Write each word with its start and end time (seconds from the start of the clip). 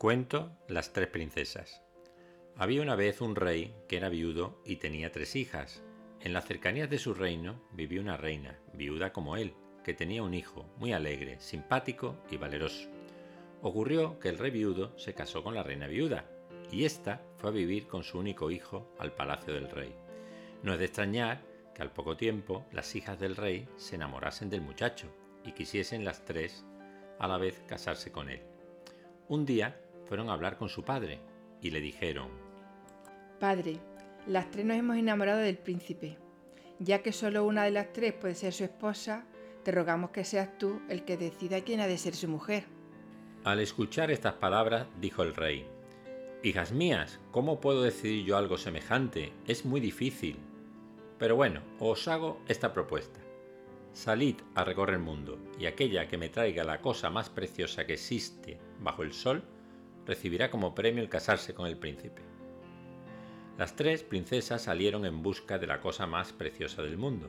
Cuento 0.00 0.56
Las 0.66 0.94
tres 0.94 1.08
princesas. 1.08 1.82
Había 2.56 2.80
una 2.80 2.96
vez 2.96 3.20
un 3.20 3.36
rey 3.36 3.76
que 3.86 3.98
era 3.98 4.08
viudo 4.08 4.58
y 4.64 4.76
tenía 4.76 5.12
tres 5.12 5.36
hijas. 5.36 5.84
En 6.20 6.32
las 6.32 6.46
cercanías 6.46 6.88
de 6.88 6.98
su 6.98 7.12
reino 7.12 7.60
vivía 7.74 8.00
una 8.00 8.16
reina, 8.16 8.58
viuda 8.72 9.12
como 9.12 9.36
él, 9.36 9.52
que 9.84 9.92
tenía 9.92 10.22
un 10.22 10.32
hijo 10.32 10.64
muy 10.78 10.94
alegre, 10.94 11.38
simpático 11.38 12.16
y 12.30 12.38
valeroso. 12.38 12.88
Ocurrió 13.60 14.18
que 14.20 14.30
el 14.30 14.38
rey 14.38 14.50
viudo 14.50 14.98
se 14.98 15.12
casó 15.12 15.42
con 15.42 15.54
la 15.54 15.64
reina 15.64 15.86
viuda, 15.86 16.24
y 16.72 16.86
ésta 16.86 17.20
fue 17.36 17.50
a 17.50 17.52
vivir 17.52 17.86
con 17.86 18.02
su 18.02 18.18
único 18.18 18.50
hijo 18.50 18.94
al 18.98 19.12
palacio 19.12 19.52
del 19.52 19.68
rey. 19.68 19.94
No 20.62 20.72
es 20.72 20.78
de 20.78 20.86
extrañar 20.86 21.42
que 21.74 21.82
al 21.82 21.92
poco 21.92 22.16
tiempo 22.16 22.64
las 22.72 22.96
hijas 22.96 23.20
del 23.20 23.36
rey 23.36 23.68
se 23.76 23.96
enamorasen 23.96 24.48
del 24.48 24.62
muchacho 24.62 25.08
y 25.44 25.52
quisiesen 25.52 26.06
las 26.06 26.24
tres 26.24 26.64
a 27.18 27.28
la 27.28 27.36
vez 27.36 27.62
casarse 27.68 28.10
con 28.10 28.30
él. 28.30 28.40
Un 29.28 29.44
día 29.44 29.78
fueron 30.10 30.28
a 30.28 30.32
hablar 30.32 30.56
con 30.56 30.68
su 30.68 30.82
padre 30.82 31.20
y 31.62 31.70
le 31.70 31.80
dijeron, 31.80 32.30
Padre, 33.38 33.78
las 34.26 34.50
tres 34.50 34.66
nos 34.66 34.76
hemos 34.76 34.96
enamorado 34.96 35.38
del 35.38 35.56
príncipe. 35.56 36.18
Ya 36.80 37.00
que 37.00 37.12
solo 37.12 37.44
una 37.44 37.62
de 37.62 37.70
las 37.70 37.92
tres 37.92 38.14
puede 38.14 38.34
ser 38.34 38.52
su 38.52 38.64
esposa, 38.64 39.24
te 39.62 39.70
rogamos 39.70 40.10
que 40.10 40.24
seas 40.24 40.58
tú 40.58 40.82
el 40.88 41.04
que 41.04 41.16
decida 41.16 41.60
quién 41.60 41.78
ha 41.78 41.86
de 41.86 41.96
ser 41.96 42.16
su 42.16 42.26
mujer. 42.26 42.64
Al 43.44 43.60
escuchar 43.60 44.10
estas 44.10 44.32
palabras, 44.32 44.88
dijo 45.00 45.22
el 45.22 45.32
rey, 45.32 45.64
Hijas 46.42 46.72
mías, 46.72 47.20
¿cómo 47.30 47.60
puedo 47.60 47.84
decidir 47.84 48.24
yo 48.24 48.36
algo 48.36 48.58
semejante? 48.58 49.32
Es 49.46 49.64
muy 49.64 49.78
difícil. 49.78 50.38
Pero 51.20 51.36
bueno, 51.36 51.60
os 51.78 52.08
hago 52.08 52.40
esta 52.48 52.72
propuesta. 52.72 53.20
Salid 53.92 54.38
a 54.56 54.64
recorrer 54.64 54.96
el 54.96 55.02
mundo, 55.02 55.38
y 55.56 55.66
aquella 55.66 56.08
que 56.08 56.18
me 56.18 56.30
traiga 56.30 56.64
la 56.64 56.80
cosa 56.80 57.10
más 57.10 57.30
preciosa 57.30 57.86
que 57.86 57.92
existe 57.92 58.58
bajo 58.80 59.04
el 59.04 59.12
sol, 59.12 59.44
recibirá 60.06 60.50
como 60.50 60.74
premio 60.74 61.02
el 61.02 61.08
casarse 61.08 61.54
con 61.54 61.66
el 61.66 61.76
príncipe. 61.76 62.22
Las 63.58 63.76
tres 63.76 64.02
princesas 64.02 64.62
salieron 64.62 65.04
en 65.04 65.22
busca 65.22 65.58
de 65.58 65.66
la 65.66 65.80
cosa 65.80 66.06
más 66.06 66.32
preciosa 66.32 66.82
del 66.82 66.96
mundo. 66.96 67.28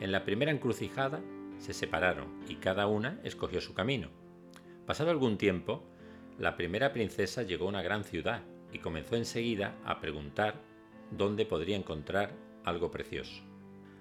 En 0.00 0.10
la 0.10 0.24
primera 0.24 0.50
encrucijada 0.50 1.20
se 1.58 1.72
separaron 1.72 2.42
y 2.48 2.56
cada 2.56 2.86
una 2.86 3.20
escogió 3.22 3.60
su 3.60 3.74
camino. 3.74 4.08
Pasado 4.86 5.10
algún 5.10 5.38
tiempo, 5.38 5.84
la 6.38 6.56
primera 6.56 6.92
princesa 6.92 7.42
llegó 7.42 7.66
a 7.66 7.68
una 7.68 7.82
gran 7.82 8.04
ciudad 8.04 8.42
y 8.72 8.78
comenzó 8.78 9.16
enseguida 9.16 9.76
a 9.84 10.00
preguntar 10.00 10.60
dónde 11.10 11.46
podría 11.46 11.76
encontrar 11.76 12.32
algo 12.64 12.90
precioso. 12.90 13.42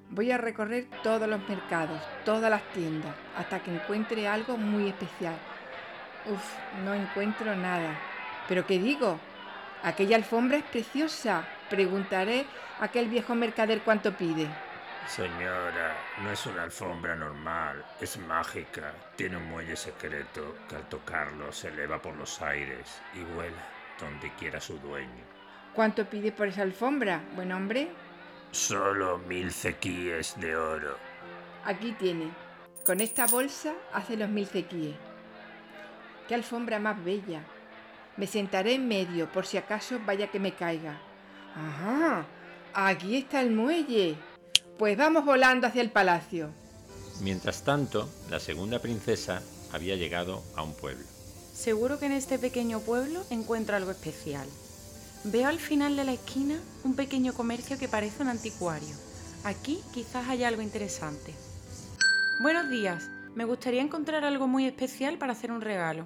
Voy 0.09 0.31
a 0.31 0.38
recorrer 0.38 0.88
todos 1.03 1.27
los 1.27 1.47
mercados, 1.49 2.02
todas 2.23 2.49
las 2.49 2.64
tiendas, 2.72 3.16
hasta 3.36 3.61
que 3.61 3.75
encuentre 3.75 4.27
algo 4.27 4.58
muy 4.58 4.88
especial. 4.88 5.36
Uf, 6.30 6.44
no 6.83 6.94
encuentro 6.94 7.56
nada. 7.56 7.97
¿Pero 8.47 8.66
qué 8.66 8.80
digo? 8.80 9.20
Aquella 9.83 10.17
alfombra 10.17 10.58
es 10.58 10.64
preciosa. 10.64 11.47
Preguntaré 11.70 12.45
a 12.80 12.86
aquel 12.86 13.08
viejo 13.08 13.36
mercader 13.36 13.81
cuánto 13.81 14.14
pide. 14.14 14.48
Señora, 15.08 15.95
no 16.22 16.31
es 16.31 16.45
una 16.45 16.64
alfombra 16.64 17.16
normal, 17.16 17.86
es 18.02 18.17
mágica. 18.17 18.92
Tiene 19.16 19.38
un 19.38 19.48
muelle 19.50 19.78
secreto 19.78 20.58
que 20.67 20.75
al 20.75 20.89
tocarlo 20.89 21.52
se 21.53 21.70
eleva 21.70 22.02
por 22.02 22.16
los 22.16 22.42
aires 22.42 23.02
y 23.14 23.22
vuela 23.36 23.64
donde 24.00 24.31
quiera 24.33 24.59
su 24.59 24.78
dueño. 24.80 25.23
¿Cuánto 25.73 26.05
pide 26.05 26.31
por 26.31 26.48
esa 26.48 26.64
alfombra, 26.64 27.22
buen 27.36 27.52
hombre? 27.53 27.89
Solo 28.52 29.17
mil 29.20 29.52
cequíes 29.52 30.36
de 30.39 30.55
oro. 30.55 30.98
Aquí 31.64 31.94
tiene. 31.94 32.30
Con 32.86 33.00
esta 33.00 33.28
bolsa 33.28 33.73
hace 33.94 34.17
los 34.17 34.30
mil 34.30 34.48
cequíes. 34.48 34.95
¡Qué 36.28 36.36
alfombra 36.36 36.80
más 36.80 37.03
bella! 37.03 37.42
Me 38.17 38.28
sentaré 38.28 38.73
en 38.73 38.88
medio 38.88 39.31
por 39.31 39.45
si 39.45 39.58
acaso 39.58 40.00
vaya 40.06 40.28
que 40.28 40.39
me 40.39 40.53
caiga. 40.53 41.00
¡Ajá! 41.56 42.25
Aquí 42.73 43.16
está 43.16 43.42
el 43.42 43.52
muelle. 43.52 44.16
Pues 44.77 44.98
vamos 44.98 45.23
volando 45.23 45.67
hacia 45.67 45.82
el 45.82 45.92
palacio. 45.92 46.49
Mientras 47.21 47.64
tanto, 47.64 48.10
la 48.30 48.39
segunda 48.39 48.80
princesa 48.80 49.42
había 49.71 49.95
llegado 49.95 50.43
a 50.55 50.64
un 50.64 50.73
pueblo. 50.76 51.05
Seguro 51.54 51.98
que 51.98 52.05
en 52.05 52.11
este 52.11 52.38
pequeño 52.38 52.80
pueblo 52.82 53.23
encuentro 53.30 53.76
algo 53.76 53.92
especial. 53.92 54.48
Veo 55.23 55.48
al 55.48 55.59
final 55.59 55.95
de 55.95 56.04
la 56.04 56.14
esquina 56.14 56.59
un 56.83 56.95
pequeño 56.95 57.33
comercio 57.33 57.77
que 57.80 57.88
parece 57.88 58.21
un 58.21 58.30
anticuario. 58.30 58.95
Aquí 59.44 59.82
quizás 59.94 60.27
haya 60.30 60.48
algo 60.48 60.61
interesante. 60.61 61.33
Buenos 62.42 62.70
días. 62.70 63.09
Me 63.33 63.45
gustaría 63.45 63.82
encontrar 63.82 64.23
algo 64.23 64.48
muy 64.48 64.65
especial 64.65 65.17
para 65.17 65.33
hacer 65.33 65.52
un 65.52 65.61
regalo. 65.61 66.05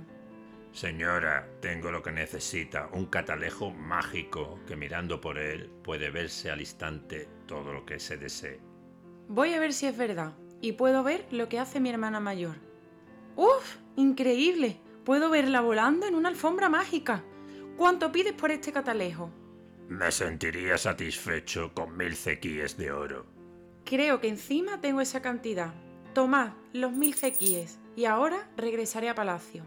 Señora, 0.72 1.50
tengo 1.59 1.92
lo 1.92 2.02
que 2.02 2.12
necesita, 2.12 2.90
un 2.94 3.08
catalejo 3.08 3.72
mágico 3.72 4.59
que 4.66 4.78
mirando 4.78 5.20
por 5.20 5.38
él 5.38 5.70
puede 5.84 6.09
verse 6.09 6.50
al 6.50 6.62
instante 6.62 7.28
todo 7.46 7.74
lo 7.74 7.86
que 7.86 8.00
se 8.00 8.18
desee. 8.18 8.62
Voy 9.28 9.54
a 9.54 9.59
ver 9.59 9.74
si 9.74 9.88
es 9.88 9.98
verdad 9.98 10.34
y 10.62 10.74
puedo 10.74 11.04
ver 11.04 11.26
lo 11.32 11.50
que 11.50 11.59
hace 11.59 11.80
mi 11.80 11.90
hermana 11.90 12.20
mayor. 12.20 12.56
¡Uf! 13.36 13.78
¡Increíble! 13.98 14.80
Puedo 15.04 15.30
verla 15.30 15.62
volando 15.62 16.08
en 16.08 16.16
una 16.16 16.30
alfombra 16.30 16.70
mágica. 16.70 17.24
¿Cuánto 17.76 18.12
pides 18.12 18.34
por 18.34 18.52
este 18.52 18.72
catalejo? 18.72 19.32
Me 19.90 20.12
sentiría 20.12 20.78
satisfecho 20.78 21.74
con 21.74 21.98
mil 21.98 22.16
cequíes 22.16 22.78
de 22.78 22.92
oro. 22.92 23.26
Creo 23.84 24.22
que 24.22 24.30
encima 24.30 24.80
tengo 24.80 25.02
esa 25.02 25.22
cantidad. 25.22 25.74
Tomad 26.14 26.53
los 26.72 26.94
mil 26.94 27.14
cequíes 27.14 27.80
y 27.96 28.06
ahora 28.06 28.50
regresaré 28.56 29.09
a 29.09 29.16
palacio. 29.16 29.66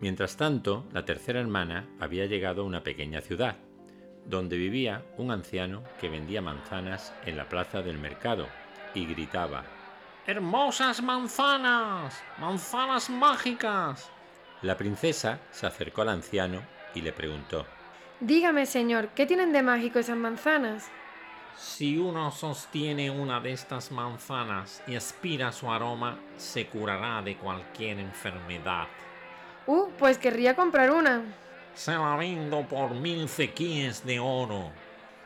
Mientras 0.00 0.36
tanto, 0.36 0.86
la 0.92 1.04
tercera 1.04 1.40
hermana 1.40 1.88
había 1.98 2.26
llegado 2.26 2.62
a 2.62 2.64
una 2.64 2.84
pequeña 2.84 3.20
ciudad, 3.20 3.56
donde 4.24 4.56
vivía 4.56 5.02
un 5.16 5.32
anciano 5.32 5.82
que 6.00 6.08
vendía 6.08 6.40
manzanas 6.40 7.12
en 7.26 7.36
la 7.36 7.48
plaza 7.48 7.82
del 7.82 7.98
mercado 7.98 8.46
y 8.94 9.06
gritaba 9.06 9.64
¡Hermosas 10.26 11.02
manzanas! 11.02 12.22
¡Manzanas 12.38 13.10
mágicas! 13.10 14.10
La 14.62 14.76
princesa 14.76 15.40
se 15.50 15.66
acercó 15.66 16.02
al 16.02 16.10
anciano 16.10 16.62
y 16.94 17.00
le 17.00 17.12
preguntó 17.12 17.66
Dígame, 18.20 18.66
señor, 18.66 19.08
¿qué 19.14 19.26
tienen 19.26 19.52
de 19.52 19.62
mágico 19.62 19.98
esas 19.98 20.16
manzanas? 20.16 20.90
Si 21.56 21.96
uno 21.96 22.30
sostiene 22.30 23.10
una 23.10 23.40
de 23.40 23.52
estas 23.52 23.90
manzanas 23.90 24.82
y 24.86 24.94
aspira 24.94 25.50
su 25.50 25.70
aroma, 25.70 26.18
se 26.36 26.66
curará 26.66 27.20
de 27.22 27.36
cualquier 27.36 27.98
enfermedad. 27.98 28.86
Uh, 29.68 29.90
pues 29.98 30.16
querría 30.16 30.56
comprar 30.56 30.90
una. 30.90 31.22
Se 31.74 31.92
la 31.92 32.16
vendo 32.16 32.66
por 32.66 32.94
mil 32.94 33.28
cequíes 33.28 34.02
de 34.02 34.18
oro. 34.18 34.70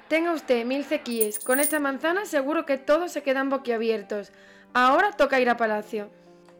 Tenga 0.08 0.32
usted 0.32 0.66
mil 0.66 0.84
cequíes. 0.84 1.38
Con 1.38 1.60
esta 1.60 1.78
manzana 1.78 2.26
seguro 2.26 2.66
que 2.66 2.76
todos 2.76 3.12
se 3.12 3.22
quedan 3.22 3.50
boquiabiertos. 3.50 4.32
Ahora 4.74 5.12
toca 5.12 5.38
ir 5.38 5.48
a 5.48 5.56
palacio. 5.56 6.10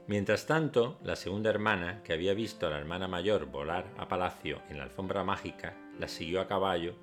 Mientras 0.06 0.46
tanto, 0.46 1.00
la 1.02 1.16
segunda 1.16 1.50
hermana, 1.50 2.04
que 2.04 2.12
había 2.12 2.34
visto 2.34 2.68
a 2.68 2.70
la 2.70 2.78
hermana 2.78 3.08
mayor 3.08 3.46
volar 3.46 3.86
a 3.98 4.06
palacio 4.06 4.62
en 4.70 4.78
la 4.78 4.84
alfombra 4.84 5.24
mágica, 5.24 5.74
la 5.98 6.06
siguió 6.06 6.40
a 6.40 6.46
caballo 6.46 6.94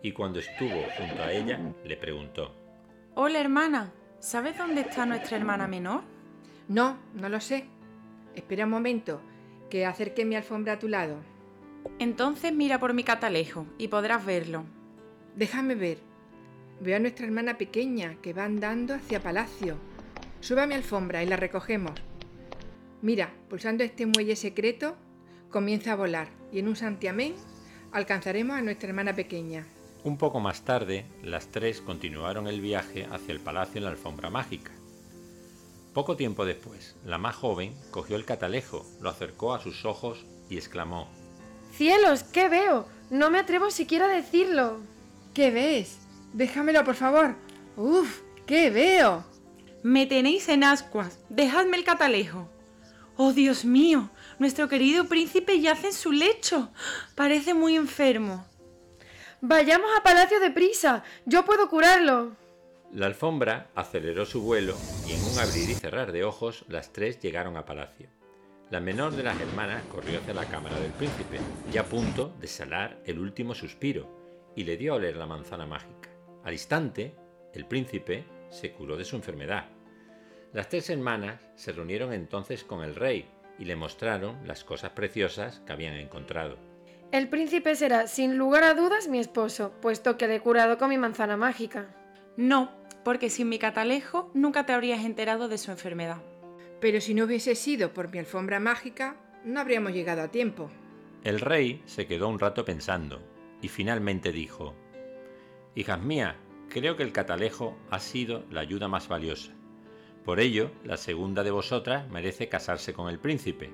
y 0.00 0.12
cuando 0.12 0.38
estuvo 0.38 0.80
junto 0.96 1.22
a 1.24 1.32
ella 1.32 1.58
le 1.84 1.96
preguntó 1.96 2.54
Hola 3.16 3.40
hermana, 3.40 3.92
¿sabes 4.20 4.56
dónde 4.56 4.82
está 4.82 5.06
nuestra 5.06 5.36
hermana 5.36 5.66
menor? 5.66 6.02
No, 6.68 6.98
no 7.14 7.28
lo 7.28 7.40
sé. 7.40 7.66
Espera 8.36 8.64
un 8.64 8.70
momento, 8.70 9.20
que 9.70 9.86
acerque 9.86 10.24
mi 10.24 10.36
alfombra 10.36 10.74
a 10.74 10.78
tu 10.78 10.88
lado. 10.88 11.16
Entonces 11.98 12.52
mira 12.52 12.78
por 12.78 12.92
mi 12.92 13.04
catalejo 13.04 13.66
y 13.78 13.88
podrás 13.88 14.26
verlo. 14.26 14.64
Déjame 15.36 15.74
ver. 15.74 15.98
Veo 16.80 16.96
a 16.96 17.00
nuestra 17.00 17.26
hermana 17.26 17.56
pequeña 17.56 18.16
que 18.22 18.32
va 18.32 18.44
andando 18.44 18.94
hacia 18.94 19.22
palacio. 19.22 19.76
Sube 20.40 20.62
a 20.62 20.66
mi 20.66 20.74
alfombra 20.74 21.22
y 21.22 21.26
la 21.26 21.36
recogemos. 21.36 21.92
Mira, 23.02 23.32
pulsando 23.48 23.84
este 23.84 24.06
muelle 24.06 24.36
secreto, 24.36 24.96
comienza 25.50 25.92
a 25.92 25.96
volar 25.96 26.28
y 26.52 26.58
en 26.58 26.68
un 26.68 26.76
santiamén 26.76 27.34
alcanzaremos 27.92 28.56
a 28.56 28.62
nuestra 28.62 28.88
hermana 28.88 29.14
pequeña. 29.14 29.66
Un 30.02 30.16
poco 30.16 30.40
más 30.40 30.62
tarde, 30.64 31.04
las 31.22 31.48
tres 31.48 31.80
continuaron 31.80 32.46
el 32.46 32.60
viaje 32.60 33.06
hacia 33.10 33.32
el 33.32 33.40
palacio 33.40 33.78
en 33.78 33.84
la 33.84 33.90
alfombra 33.90 34.30
mágica. 34.30 34.72
Poco 35.92 36.16
tiempo 36.16 36.44
después, 36.44 36.94
la 37.04 37.18
más 37.18 37.34
joven 37.34 37.74
cogió 37.90 38.16
el 38.16 38.24
catalejo, 38.24 38.86
lo 39.00 39.10
acercó 39.10 39.54
a 39.54 39.60
sus 39.60 39.84
ojos 39.84 40.24
y 40.48 40.56
exclamó 40.56 41.08
¡Cielos! 41.72 42.22
¿Qué 42.22 42.48
veo? 42.48 42.86
No 43.10 43.30
me 43.30 43.38
atrevo 43.38 43.70
siquiera 43.70 44.06
a 44.06 44.14
decirlo. 44.14 44.78
¿Qué 45.34 45.50
ves? 45.50 45.98
Déjamelo, 46.32 46.84
por 46.84 46.94
favor. 46.94 47.34
¡Uf! 47.76 48.20
¿Qué 48.46 48.70
veo? 48.70 49.24
Me 49.82 50.06
tenéis 50.06 50.48
en 50.48 50.62
ascuas. 50.62 51.18
Dejadme 51.28 51.76
el 51.76 51.84
catalejo. 51.84 52.48
¡Oh, 53.16 53.32
Dios 53.32 53.64
mío! 53.64 54.10
Nuestro 54.38 54.68
querido 54.68 55.06
príncipe 55.06 55.60
yace 55.60 55.88
en 55.88 55.92
su 55.92 56.12
lecho. 56.12 56.70
Parece 57.14 57.52
muy 57.54 57.76
enfermo. 57.76 58.46
Vayamos 59.40 59.90
a 59.96 60.02
palacio 60.02 60.38
de 60.38 60.50
prisa. 60.50 61.02
Yo 61.26 61.44
puedo 61.44 61.68
curarlo. 61.68 62.36
La 62.92 63.06
alfombra 63.06 63.70
aceleró 63.76 64.26
su 64.26 64.42
vuelo 64.42 64.74
y 65.06 65.12
en 65.12 65.22
un 65.22 65.38
abrir 65.38 65.70
y 65.70 65.74
cerrar 65.74 66.10
de 66.10 66.24
ojos 66.24 66.64
las 66.68 66.92
tres 66.92 67.20
llegaron 67.20 67.56
a 67.56 67.64
palacio. 67.64 68.08
La 68.68 68.80
menor 68.80 69.12
de 69.12 69.22
las 69.22 69.40
hermanas 69.40 69.84
corrió 69.92 70.18
hacia 70.18 70.34
la 70.34 70.46
cámara 70.46 70.78
del 70.80 70.90
príncipe, 70.90 71.38
ya 71.70 71.82
a 71.82 71.84
punto 71.84 72.34
de 72.40 72.48
salar 72.48 73.00
el 73.04 73.20
último 73.20 73.54
suspiro, 73.54 74.52
y 74.56 74.64
le 74.64 74.76
dio 74.76 74.92
a 74.92 74.96
oler 74.96 75.16
la 75.16 75.26
manzana 75.26 75.66
mágica. 75.66 76.08
Al 76.42 76.52
instante, 76.52 77.14
el 77.54 77.64
príncipe 77.66 78.24
se 78.48 78.72
curó 78.72 78.96
de 78.96 79.04
su 79.04 79.14
enfermedad. 79.14 79.68
Las 80.52 80.68
tres 80.68 80.90
hermanas 80.90 81.40
se 81.54 81.70
reunieron 81.70 82.12
entonces 82.12 82.64
con 82.64 82.82
el 82.82 82.96
rey 82.96 83.28
y 83.56 83.66
le 83.66 83.76
mostraron 83.76 84.48
las 84.48 84.64
cosas 84.64 84.90
preciosas 84.90 85.60
que 85.60 85.72
habían 85.72 85.94
encontrado. 85.94 86.56
El 87.12 87.28
príncipe 87.28 87.76
será, 87.76 88.08
sin 88.08 88.36
lugar 88.36 88.64
a 88.64 88.74
dudas, 88.74 89.06
mi 89.06 89.20
esposo, 89.20 89.72
puesto 89.80 90.16
que 90.16 90.26
le 90.26 90.36
he 90.36 90.40
curado 90.40 90.76
con 90.76 90.88
mi 90.88 90.98
manzana 90.98 91.36
mágica. 91.36 91.94
No, 92.36 92.79
porque 93.10 93.28
sin 93.28 93.48
mi 93.48 93.58
catalejo 93.58 94.30
nunca 94.34 94.66
te 94.66 94.72
habrías 94.72 95.04
enterado 95.04 95.48
de 95.48 95.58
su 95.58 95.72
enfermedad. 95.72 96.22
Pero 96.80 97.00
si 97.00 97.12
no 97.12 97.24
hubiese 97.24 97.56
sido 97.56 97.92
por 97.92 98.08
mi 98.12 98.20
alfombra 98.20 98.60
mágica, 98.60 99.16
no 99.44 99.58
habríamos 99.58 99.94
llegado 99.94 100.22
a 100.22 100.28
tiempo. 100.28 100.70
El 101.24 101.40
rey 101.40 101.82
se 101.86 102.06
quedó 102.06 102.28
un 102.28 102.38
rato 102.38 102.64
pensando 102.64 103.20
y 103.62 103.66
finalmente 103.66 104.30
dijo, 104.30 104.76
Hijas 105.74 106.00
mías, 106.00 106.36
creo 106.68 106.96
que 106.96 107.02
el 107.02 107.10
catalejo 107.10 107.76
ha 107.90 107.98
sido 107.98 108.44
la 108.48 108.60
ayuda 108.60 108.86
más 108.86 109.08
valiosa. 109.08 109.50
Por 110.24 110.38
ello, 110.38 110.70
la 110.84 110.96
segunda 110.96 111.42
de 111.42 111.50
vosotras 111.50 112.08
merece 112.10 112.48
casarse 112.48 112.92
con 112.92 113.08
el 113.08 113.18
príncipe. 113.18 113.70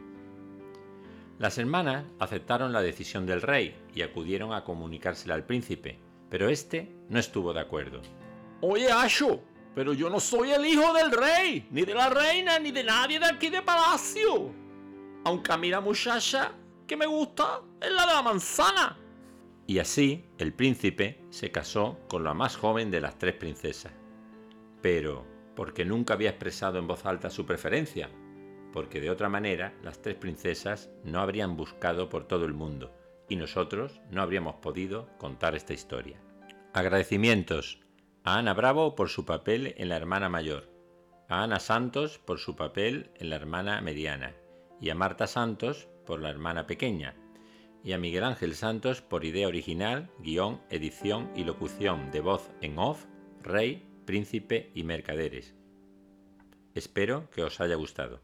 Las 1.38 1.58
hermanas 1.58 2.06
aceptaron 2.20 2.72
la 2.72 2.80
decisión 2.80 3.26
del 3.26 3.42
rey 3.42 3.76
y 3.94 4.00
acudieron 4.00 4.54
a 4.54 4.64
comunicársela 4.64 5.34
al 5.34 5.44
príncipe, 5.44 5.98
pero 6.30 6.48
éste 6.48 6.96
no 7.10 7.18
estuvo 7.18 7.52
de 7.52 7.60
acuerdo. 7.60 8.00
Oye, 8.60 8.90
Asho, 8.90 9.40
pero 9.74 9.92
yo 9.92 10.08
no 10.08 10.18
soy 10.18 10.52
el 10.52 10.64
hijo 10.64 10.92
del 10.94 11.10
rey, 11.12 11.68
ni 11.70 11.82
de 11.82 11.94
la 11.94 12.08
reina, 12.08 12.58
ni 12.58 12.72
de 12.72 12.82
nadie 12.82 13.18
de 13.18 13.26
aquí 13.26 13.50
de 13.50 13.60
palacio. 13.60 14.50
Aunque 15.24 15.52
a 15.52 15.58
mí 15.58 15.68
la 15.68 15.80
muchacha 15.80 16.52
que 16.86 16.96
me 16.96 17.06
gusta 17.06 17.60
es 17.80 17.92
la 17.92 18.06
de 18.06 18.14
la 18.14 18.22
manzana. 18.22 18.98
Y 19.66 19.78
así 19.78 20.24
el 20.38 20.54
príncipe 20.54 21.20
se 21.30 21.50
casó 21.50 21.98
con 22.08 22.24
la 22.24 22.32
más 22.32 22.56
joven 22.56 22.90
de 22.90 23.00
las 23.00 23.18
tres 23.18 23.34
princesas. 23.34 23.92
Pero 24.80 25.26
porque 25.56 25.84
nunca 25.84 26.14
había 26.14 26.30
expresado 26.30 26.78
en 26.78 26.86
voz 26.86 27.04
alta 27.04 27.28
su 27.28 27.44
preferencia, 27.44 28.08
porque 28.72 29.00
de 29.00 29.10
otra 29.10 29.28
manera 29.28 29.74
las 29.82 30.00
tres 30.00 30.14
princesas 30.14 30.90
no 31.02 31.20
habrían 31.20 31.56
buscado 31.56 32.08
por 32.08 32.26
todo 32.26 32.44
el 32.44 32.54
mundo 32.54 32.94
y 33.28 33.36
nosotros 33.36 34.00
no 34.10 34.22
habríamos 34.22 34.56
podido 34.56 35.08
contar 35.18 35.54
esta 35.54 35.72
historia. 35.72 36.20
Agradecimientos 36.72 37.80
a 38.26 38.38
Ana 38.38 38.54
Bravo 38.54 38.96
por 38.96 39.08
su 39.08 39.24
papel 39.24 39.76
en 39.78 39.88
la 39.88 39.96
hermana 39.96 40.28
mayor, 40.28 40.68
a 41.28 41.44
Ana 41.44 41.60
Santos 41.60 42.18
por 42.18 42.40
su 42.40 42.56
papel 42.56 43.08
en 43.14 43.30
la 43.30 43.36
hermana 43.36 43.80
mediana 43.80 44.34
y 44.80 44.90
a 44.90 44.96
Marta 44.96 45.28
Santos 45.28 45.86
por 46.04 46.20
la 46.20 46.28
hermana 46.28 46.66
pequeña 46.66 47.14
y 47.84 47.92
a 47.92 47.98
Miguel 47.98 48.24
Ángel 48.24 48.56
Santos 48.56 49.00
por 49.00 49.24
idea 49.24 49.46
original, 49.46 50.10
guion, 50.18 50.60
edición 50.70 51.30
y 51.36 51.44
locución 51.44 52.10
de 52.10 52.20
voz 52.20 52.50
en 52.62 52.80
off, 52.80 53.04
rey, 53.44 53.86
príncipe 54.06 54.72
y 54.74 54.82
mercaderes. 54.82 55.54
Espero 56.74 57.30
que 57.30 57.44
os 57.44 57.60
haya 57.60 57.76
gustado. 57.76 58.20